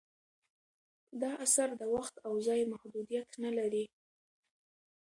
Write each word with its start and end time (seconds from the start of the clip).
دا 1.21 1.31
اثر 1.45 1.69
د 1.79 1.81
وخت 1.95 2.15
او 2.27 2.33
ځای 2.47 2.61
محدودیت 2.71 3.29
نه 3.43 3.51
لري. 3.57 3.85